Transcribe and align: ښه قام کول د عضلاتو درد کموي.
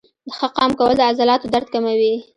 ښه 0.37 0.47
قام 0.57 0.71
کول 0.77 0.91
د 0.97 1.01
عضلاتو 1.09 1.51
درد 1.53 1.67
کموي. 1.73 2.13